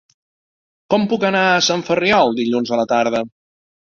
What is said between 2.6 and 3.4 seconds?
a la tarda?